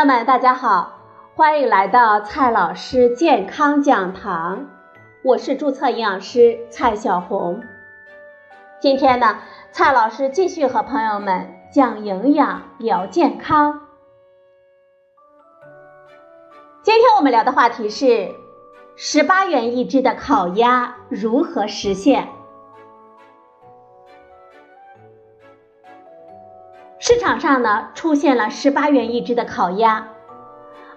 [0.00, 0.98] 朋友们，大家好，
[1.34, 4.66] 欢迎来到蔡老师健康讲堂，
[5.22, 7.62] 我是注册营养师蔡小红。
[8.80, 9.40] 今天呢，
[9.72, 13.88] 蔡老师继续和朋友们讲营养聊健康。
[16.82, 18.30] 今天我们聊的话题是
[18.96, 22.26] 十八元一只的烤鸭如何实现？
[27.02, 30.08] 市场上呢出现了十八元一只的烤鸭，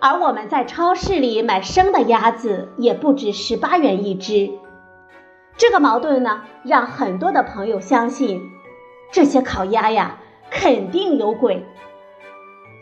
[0.02, 4.52] 而我们在超市里买生的鸭子也不止十八元一只。
[5.56, 8.42] 这个矛盾呢，让很多的朋友相信
[9.14, 10.18] 这些烤鸭呀
[10.52, 11.66] 肯定有鬼。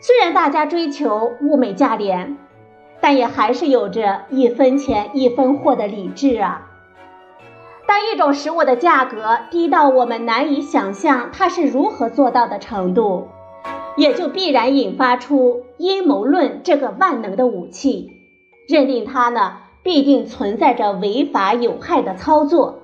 [0.00, 2.36] 虽然大家追求物美价廉，
[3.00, 6.71] 但也还是有着一分钱一分货的理智啊。
[7.92, 13.28] 当一种食物的价格低到我们难以想象它是如何做到的程度，
[13.98, 18.10] 也就必然引发出阴谋论这个万能的武器，
[18.66, 22.78] 认定它呢必定存在着违法有害的操作。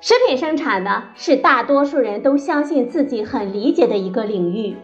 [0.00, 4.76] 食品生产呢是大多数人都相信自己很理解的一个领域，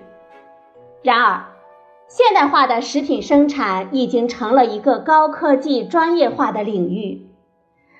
[1.02, 1.46] 然而，
[2.06, 7.26] 现代化的食品生产已经成了一个高科技专业化的领域。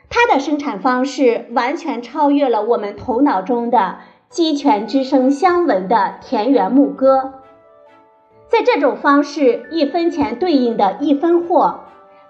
[0.09, 7.35] 它的生产方式完全超越了我们头脑中的鸡犬之声相闻的田园牧歌。
[8.49, 11.81] 在这种方式，一分钱对应的一分货，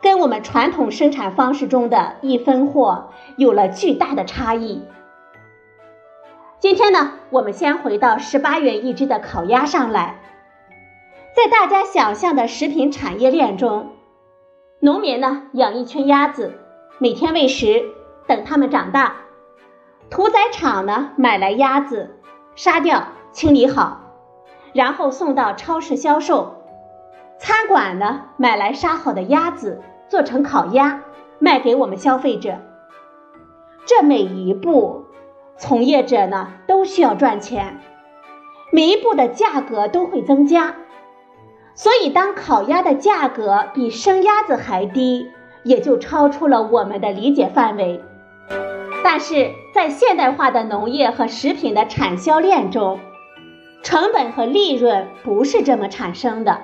[0.01, 4.83] 跟我们传统生产方式中的一分货有了巨大的差异。
[6.61, 10.21] 今天呢，我们先回到十八元一只的烤鸭上来。
[11.37, 13.91] 在大家想象的食品产业链中，
[14.81, 16.53] 农民呢养一群鸭子。
[16.99, 17.93] 每天喂食，
[18.29, 19.17] 等它们长大。
[20.11, 22.21] 屠宰场呢买来鸭子，
[22.55, 24.01] 杀掉，清理好，
[24.73, 26.63] 然后送到超市销售。
[27.39, 31.03] 餐馆呢买来杀好的鸭子，做成烤鸭，
[31.41, 32.59] 卖给我们消费者。
[33.87, 35.07] 这每一步，
[35.57, 37.81] 从业者呢都需要赚钱，
[38.71, 40.77] 每一步的价格都会增加。
[41.75, 45.33] 所以，当烤鸭的价格比生鸭子还低。
[45.65, 48.01] 也就超出了我们的理解范围，
[49.03, 53.01] 但是在现代化的农业和食品的产销链中，
[53.83, 56.61] 成本和利润不是这么产生的。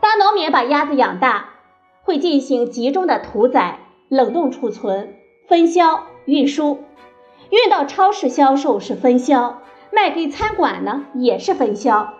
[0.00, 1.50] 当农民把鸭子养大，
[2.02, 6.84] 会进行集中的屠宰、冷冻储存、分销、运输，
[7.50, 9.58] 运到超市销售是分销，
[9.92, 12.14] 卖给餐馆呢也是分销。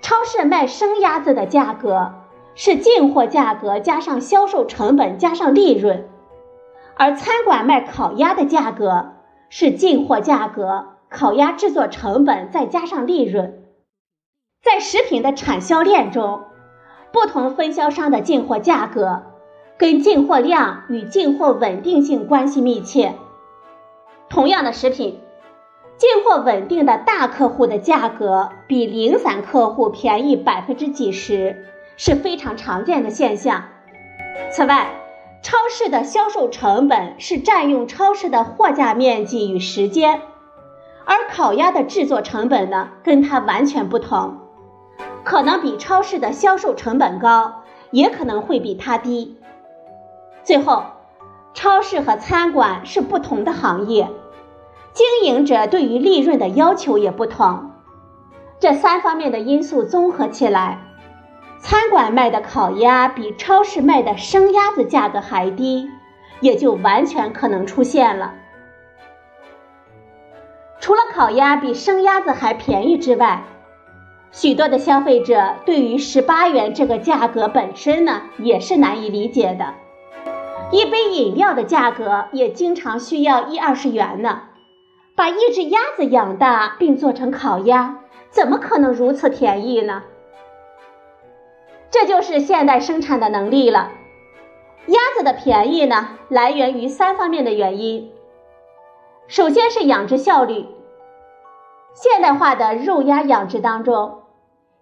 [0.00, 2.17] 超市卖生鸭子的价格。
[2.60, 6.08] 是进货价格加上销售成本加上利润，
[6.96, 9.12] 而餐馆卖烤鸭的价格
[9.48, 13.62] 是进货价格、烤鸭制作成本再加上利润。
[14.60, 16.46] 在食品的产销链中，
[17.12, 19.22] 不同分销商的进货价格
[19.78, 23.14] 跟进货量与进货稳定性关系密切。
[24.28, 25.20] 同样的食品，
[25.96, 31.64] 进货稳定的大客户的价格比零散客户便宜百分之几十。
[31.98, 33.64] 是非常常见的现象。
[34.50, 34.88] 此外，
[35.42, 40.22] 超市的销售成本是占用超市的货架面积与时间，
[41.04, 44.38] 而烤鸭的制作成本呢，跟它完全不同，
[45.24, 49.36] 可能比超市的销售成本高，也可能会比它低。
[50.44, 50.84] 最后，
[51.52, 54.08] 超市和餐馆是不同的行业，
[54.92, 57.72] 经营者对于利润的要求也不同，
[58.60, 60.84] 这三方面的因素综合起来。
[61.60, 65.90] 餐馆卖的烤鸭比超市卖的生鸭子价格还低，
[66.40, 68.34] 也就完全可能出现了。
[70.80, 73.42] 除了烤鸭比生鸭子还便宜之外，
[74.30, 79.74] 许多的消费者对于十八元这个价格本身呢，也是难以理解的。
[80.70, 84.42] 一杯饮料的价格也经常需要一二十元呢，
[85.16, 87.96] 把一只鸭子养大并做成烤鸭，
[88.30, 90.02] 怎么可能如此便宜呢？
[91.90, 93.90] 这就是现代生产的能力了。
[94.86, 98.10] 鸭子的便宜呢，来源于三方面的原因。
[99.26, 100.66] 首先是养殖效率。
[101.94, 104.20] 现代化的肉鸭养殖当中，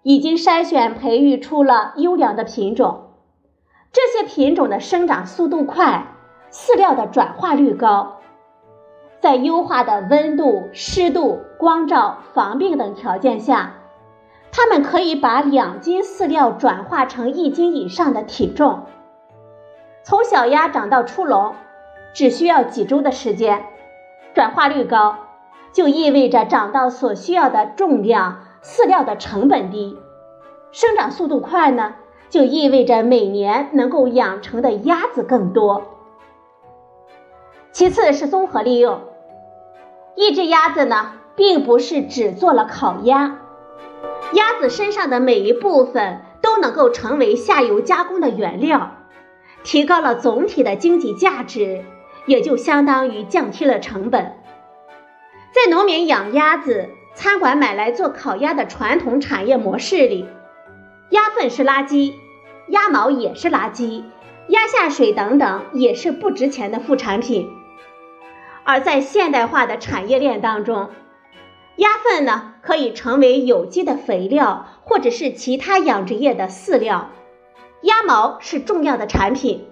[0.03, 3.11] 已经筛选培育出了优良的品种，
[3.93, 6.09] 这些品种的生长速度快，
[6.51, 8.19] 饲料的转化率高，
[9.21, 13.75] 在优化的温度、湿度、光照、防病等条件下。
[14.57, 18.85] 它们可以把两斤饲料转化成一斤以上的体重。
[20.03, 21.53] 从小鸭长到出笼，
[22.15, 23.67] 只需要几周的时间。
[24.33, 25.17] 转化率高，
[25.73, 29.99] 就意味着长到所需要的重量，饲料的成本低。
[30.73, 31.95] 生长速度快呢，
[32.31, 35.83] 就意味着每年能够养成的鸭子更多。
[37.73, 39.01] 其次是综合利用，
[40.15, 43.37] 一只鸭子呢，并不是只做了烤鸭，
[44.33, 48.97] 鸭子身上的每一部分都能够成为下游加工的原料，
[49.63, 51.85] 提高了总体的经济价值，
[52.27, 54.37] 也就相当于降低了成本。
[55.53, 60.29] 在农民养鸭子、餐馆买来做烤鸭的传统产业模式里。
[61.11, 62.15] 鸭粪是垃圾，
[62.69, 64.03] 鸭毛也是垃圾，
[64.49, 67.49] 鸭下水等等也是不值钱的副产品。
[68.65, 70.91] 而在现代化的产业链当中，
[71.77, 77.11] 鸭粪呢可以成为有机的肥料，或者是其他养殖业的饲料。
[77.83, 79.67] 鸭毛是重要的产品，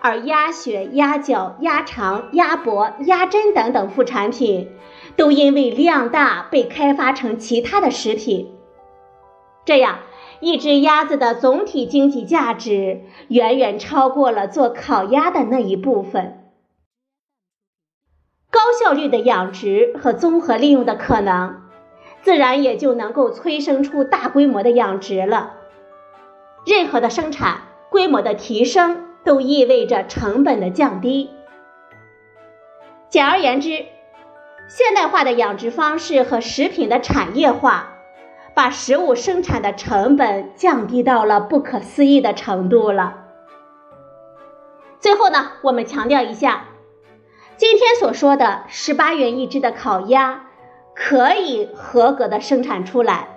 [0.00, 4.72] 而鸭血、鸭脚、鸭肠、鸭脖、鸭胗等等副产品，
[5.14, 8.50] 都因为量大被开发成其他的食品。
[9.64, 10.00] 这样。
[10.40, 16.50] 一只鸭子的总体经济价值远远超过了做烤鸭的那一部分。
[18.50, 21.62] 高效率的养殖和综合利用的可能，
[22.24, 25.54] 自然也就能够催生出大规模的养殖了。
[26.66, 27.58] 任何的生产
[27.90, 31.30] 规模的提升，都意味着成本的降低。
[33.08, 33.84] 简而言之，
[34.66, 37.90] 现代化的养殖方式和食品的产业化。
[38.56, 43.24] 把食物生产的成本降低到了不可思议的程度了。
[45.00, 46.66] 最后呢，我们强调一下，
[47.56, 50.46] 今天所说的十八元一只的烤鸭
[50.94, 53.28] 可以合格的生产出来，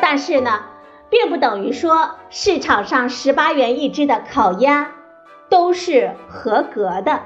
[0.00, 0.60] 但是呢，
[1.08, 4.92] 并不等于说市场上十八元一只的烤鸭
[5.48, 7.20] 都是合格的。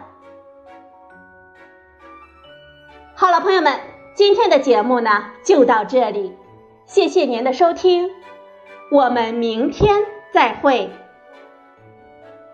[3.14, 3.78] 好了，朋友们，
[4.14, 6.36] 今天的节目呢就到这里。
[6.86, 8.10] 谢谢您的收听，
[8.90, 10.90] 我们明天再会。